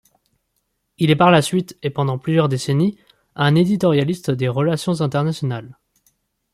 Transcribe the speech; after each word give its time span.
Il 0.97 1.11
est 1.11 1.15
par 1.15 1.29
la 1.29 1.43
suite 1.43 1.77
et 1.83 1.91
pendant 1.91 2.17
plusieurs 2.17 2.49
décennies 2.49 2.97
un 3.35 3.53
éditorialiste 3.53 4.31
des 4.31 4.47
relations 4.47 4.99
internationales. 5.01 5.77